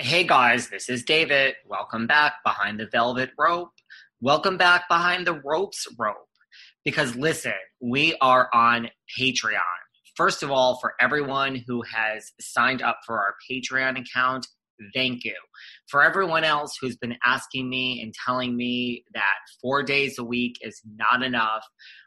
Hey 0.00 0.22
guys, 0.22 0.68
this 0.68 0.88
is 0.88 1.02
David. 1.02 1.56
Welcome 1.66 2.06
back 2.06 2.34
behind 2.44 2.78
the 2.78 2.86
velvet 2.86 3.30
rope. 3.36 3.72
Welcome 4.20 4.56
back 4.56 4.88
behind 4.88 5.26
the 5.26 5.40
ropes 5.44 5.88
rope. 5.98 6.28
Because 6.84 7.16
listen, 7.16 7.58
we 7.80 8.14
are 8.20 8.48
on 8.54 8.90
Patreon. 9.18 9.58
First 10.14 10.44
of 10.44 10.52
all, 10.52 10.78
for 10.78 10.94
everyone 11.00 11.64
who 11.66 11.82
has 11.82 12.30
signed 12.40 12.80
up 12.80 13.00
for 13.04 13.18
our 13.18 13.34
Patreon 13.50 13.98
account, 13.98 14.46
thank 14.94 15.24
you. 15.24 15.34
For 15.88 16.04
everyone 16.04 16.44
else 16.44 16.76
who's 16.80 16.96
been 16.96 17.16
asking 17.24 17.68
me 17.68 18.00
and 18.00 18.14
telling 18.24 18.56
me 18.56 19.02
that 19.14 19.34
four 19.60 19.82
days 19.82 20.16
a 20.16 20.24
week 20.24 20.58
is 20.60 20.80
not 20.94 21.24
enough, 21.24 21.66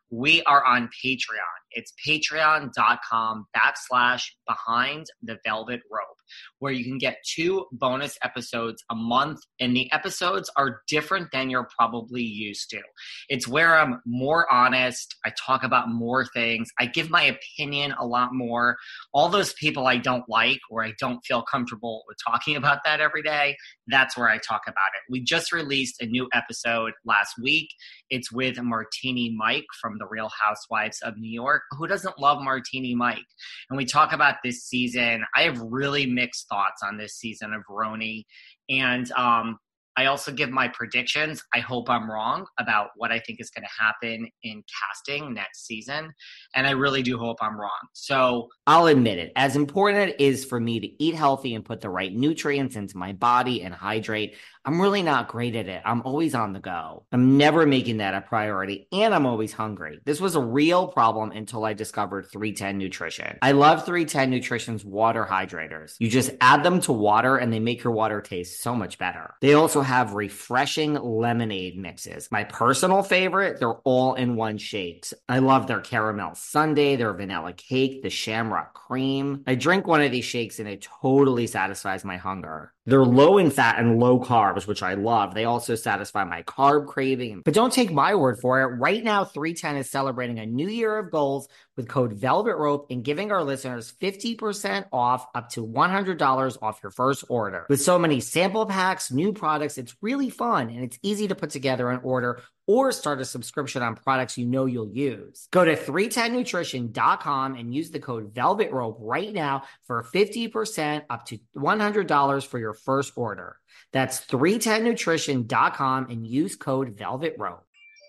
we 0.10 0.42
are 0.44 0.64
on 0.64 0.90
Patreon. 1.04 1.60
It's 1.72 1.92
patreon.com 2.08 3.48
backslash 3.54 4.30
behind 4.48 5.08
the 5.22 5.40
velvet 5.44 5.82
rope 5.92 6.21
where 6.60 6.72
you 6.72 6.84
can 6.84 6.98
get 6.98 7.18
two 7.26 7.66
bonus 7.72 8.18
episodes 8.24 8.84
a 8.90 8.96
month. 8.96 9.40
And 9.60 9.76
the 9.76 9.92
episodes 9.92 10.50
are 10.58 10.82
different 10.88 11.32
than 11.32 11.50
you're 11.50 11.68
probably 11.78 12.24
used 12.24 12.70
to. 12.72 12.82
It's 13.30 13.48
where 13.48 13.78
I'm 13.78 14.02
more 14.06 14.52
honest. 14.52 15.16
I 15.26 15.32
talk 15.40 15.64
about 15.64 15.90
more 15.90 16.26
things. 16.26 16.70
I 16.80 16.86
give 16.86 17.10
my 17.10 17.24
opinion 17.24 17.94
a 18.00 18.06
lot 18.06 18.30
more. 18.34 18.78
All 19.14 19.30
those 19.30 19.54
people 19.54 19.88
I 19.88 19.98
don't 19.98 20.28
like 20.28 20.60
or 20.70 20.84
I 20.84 20.94
don't 21.00 21.24
feel 21.26 21.42
comfortable 21.42 22.04
with 22.08 22.18
talking 22.26 22.56
about 22.56 22.80
that 22.86 23.00
every 23.00 23.22
day, 23.24 23.58
that's 23.88 24.18
where 24.18 24.30
I 24.30 24.38
talk 24.38 24.62
about 24.68 24.76
it. 24.76 25.12
We 25.12 25.22
just 25.22 25.52
released 25.52 26.02
a 26.02 26.06
new 26.06 26.28
episode 26.34 26.94
last 27.06 27.36
week. 27.42 27.70
It's 28.10 28.32
with 28.32 28.62
Martini 28.62 29.36
Mike 29.38 29.66
from 29.80 29.98
The 29.98 30.08
Real 30.08 30.30
Housewives 30.40 31.00
of 31.02 31.18
New 31.18 31.32
York. 31.32 31.64
Who 31.72 31.88
doesn't 31.88 32.20
love 32.20 32.42
Martini 32.42 32.96
Mike? 32.96 33.26
And 33.70 33.78
we 33.78 33.86
talk 33.86 34.14
about 34.14 34.36
this 34.44 34.64
season. 34.64 35.24
I 35.36 35.44
have 35.44 35.60
really 35.62 36.06
thoughts 36.50 36.82
on 36.84 36.98
this 36.98 37.16
season 37.16 37.54
of 37.54 37.64
RHONY. 37.70 38.26
And 38.70 39.12
um, 39.14 39.58
I 40.02 40.08
also 40.08 40.32
give 40.32 40.50
my 40.50 40.68
predictions. 40.68 41.44
I 41.54 41.60
hope 41.60 41.88
I'm 41.88 42.10
wrong 42.10 42.48
about 42.58 42.90
what 42.96 43.12
I 43.12 43.20
think 43.20 43.40
is 43.40 43.52
going 43.52 43.66
to 43.66 43.84
happen 43.84 44.28
in 44.42 44.64
casting 44.82 45.32
next 45.32 45.68
season. 45.68 46.12
And 46.56 46.66
I 46.66 46.72
really 46.72 47.04
do 47.04 47.20
hope 47.20 47.38
I'm 47.40 47.56
wrong. 47.56 47.70
So 47.94 48.50
I'll 48.66 48.88
admit 48.88 49.20
it. 49.20 49.32
As 49.36 49.56
important 49.56 50.10
it 50.10 50.20
is 50.20 50.44
for 50.44 50.60
me 50.60 50.80
to 50.80 51.04
eat 51.04 51.14
healthy 51.14 51.54
and 51.54 51.64
put 51.64 51.82
the 51.82 51.92
right 51.92 52.12
nutrients 52.12 52.76
into 52.76 52.98
my 52.98 53.14
body 53.14 53.62
and 53.62 53.76
hydrate, 53.76 54.38
I'm 54.64 54.80
really 54.80 55.02
not 55.02 55.28
great 55.28 55.56
at 55.56 55.68
it. 55.68 55.82
I'm 55.86 56.04
always 56.04 56.36
on 56.36 56.54
the 56.54 56.60
go. 56.60 57.06
I'm 57.12 57.38
never 57.38 57.66
making 57.66 57.98
that 57.98 58.14
a 58.14 58.22
priority 58.22 58.88
and 58.92 59.14
I'm 59.14 59.26
always 59.26 59.54
hungry. 59.54 60.00
This 60.06 60.22
was 60.22 60.36
a 60.36 60.42
real 60.42 60.88
problem 60.88 61.32
until 61.32 61.66
I 61.66 61.74
discovered 61.74 62.28
310 62.32 62.78
Nutrition. 62.78 63.40
I 63.42 63.54
love 63.54 63.86
310 63.86 64.30
Nutrition's 64.30 64.86
water 64.86 65.28
hydrators. 65.30 65.96
You 66.00 66.10
just 66.10 66.32
add 66.42 66.64
them 66.64 66.80
to 66.82 66.92
water 66.92 67.38
and 67.38 67.52
they 67.52 67.60
make 67.60 67.84
your 67.84 67.94
water 67.94 68.22
taste 68.22 68.62
so 68.62 68.76
much 68.76 69.00
better. 69.00 69.34
They 69.42 69.54
also 69.54 69.82
have 69.92 70.14
refreshing 70.14 70.94
lemonade 70.94 71.78
mixes. 71.78 72.30
My 72.32 72.46
personal 72.46 73.04
favorite, 73.04 73.60
they're 73.60 73.74
all 73.84 74.14
in 74.14 74.38
one 74.38 74.58
shakes. 74.58 75.14
I 75.28 75.40
love 75.40 75.68
their 75.68 75.82
caramel 75.82 76.34
sundae, 76.36 76.96
their 76.96 77.12
vanilla 77.12 77.52
cake, 77.52 78.02
the 78.02 78.10
shamrock 78.10 78.74
cream. 78.74 79.44
I 79.46 79.56
drink 79.56 79.88
one 79.88 80.02
of 80.02 80.14
these 80.14 80.24
shakes 80.24 80.60
and 80.60 80.70
it 80.70 80.88
totally 81.02 81.46
satisfies 81.46 82.06
my 82.06 82.16
hunger. 82.16 82.72
They're 82.88 83.06
low 83.06 83.38
in 83.38 83.52
fat 83.52 83.78
and 83.78 84.00
low 84.00 84.20
carbs, 84.20 84.66
which 84.66 84.82
I 84.82 84.96
love. 84.96 85.36
They 85.36 85.46
also 85.46 85.76
satisfy 85.76 86.24
my 86.24 86.42
carb 86.42 86.88
craving. 86.88 87.44
But 87.46 87.54
don't 87.54 87.72
take 87.72 87.92
my 87.92 88.16
word 88.16 88.40
for 88.42 88.62
it. 88.62 88.78
Right 88.78 89.04
now, 89.04 89.24
310 89.24 89.78
is 89.78 89.90
celebrating 89.92 90.40
a 90.40 90.48
new 90.48 90.68
year 90.68 90.98
of 90.98 91.12
goals 91.12 91.48
with 91.78 91.88
code 91.88 92.14
Velvet 92.14 92.56
Rope 92.56 92.88
and 92.90 93.04
giving 93.04 93.32
our 93.32 93.44
listeners 93.44 93.94
50% 94.02 94.88
off 94.92 95.28
up 95.36 95.50
to 95.52 95.66
$100 95.66 96.58
off 96.62 96.80
your 96.82 96.92
first 96.92 97.24
order. 97.30 97.68
With 97.70 97.82
so 97.82 98.00
many 98.00 98.20
sample 98.20 98.66
packs, 98.66 99.12
new 99.12 99.32
products, 99.72 99.78
it's 99.78 99.98
really 100.02 100.30
fun 100.30 100.70
and 100.70 100.84
it's 100.84 101.00
easy 101.02 101.28
to 101.28 101.36
put 101.36 101.50
together 101.50 101.90
an 101.90 102.02
order 102.04 102.42
or 102.68 102.92
start 102.92 103.22
a 103.22 103.26
subscription 103.26 103.82
on 103.82 103.96
products 103.96 104.38
you 104.38 104.46
know 104.46 104.66
you'll 104.66 104.92
use. 104.92 105.48
Go 105.52 105.66
to 105.66 105.76
310nutrition.com 105.76 107.56
and 107.56 107.74
use 107.74 107.92
the 107.92 108.00
code 108.00 108.34
Velvet 108.34 108.72
Rope 108.72 108.98
right 109.00 109.34
now 109.34 109.64
for 109.88 110.04
50% 110.04 111.04
up 111.10 111.26
to 111.26 111.40
$100 111.56 112.46
for 112.46 112.60
your 112.60 112.74
first 112.74 113.14
order. 113.16 113.58
That's 113.94 114.22
310nutrition.com 114.26 116.08
and 116.10 116.28
use 116.28 116.56
code 116.56 116.98
Velvet 116.98 117.36
Rope. 117.38 117.66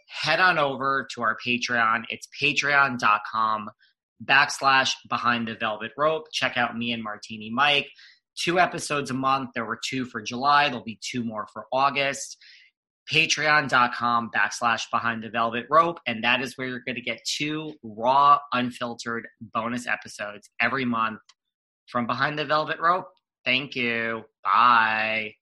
Head 0.08 0.40
on 0.40 0.58
over 0.58 1.08
to 1.14 1.22
our 1.22 1.36
Patreon. 1.44 2.04
It's 2.10 2.28
patreon.com 2.40 3.70
backslash 4.22 4.92
behind 5.08 5.48
the 5.48 5.56
velvet 5.56 5.90
rope. 5.96 6.26
Check 6.30 6.56
out 6.56 6.76
me 6.76 6.92
and 6.92 7.02
Martini 7.02 7.50
Mike. 7.50 7.88
Two 8.37 8.59
episodes 8.59 9.10
a 9.10 9.15
month. 9.15 9.50
There 9.54 9.65
were 9.65 9.81
two 9.84 10.04
for 10.04 10.22
July. 10.22 10.69
There'll 10.69 10.84
be 10.84 10.98
two 11.03 11.25
more 11.25 11.47
for 11.53 11.66
August. 11.72 12.38
Patreon.com 13.12 14.31
backslash 14.34 14.84
behind 14.91 15.22
the 15.22 15.28
velvet 15.28 15.66
rope. 15.69 15.98
And 16.06 16.22
that 16.25 16.41
is 16.41 16.56
where 16.56 16.69
you're 16.69 16.81
going 16.87 16.97
to 16.97 17.03
get 17.03 17.21
two 17.25 17.75
raw 17.82 18.38
unfiltered 18.53 19.26
bonus 19.41 19.87
episodes 19.87 20.48
every 20.60 20.84
month 20.84 21.21
from 21.88 22.06
behind 22.06 22.38
the 22.38 22.44
velvet 22.44 22.78
rope. 22.81 23.09
Thank 23.44 23.75
you. 23.75 24.22
Bye 24.44 25.34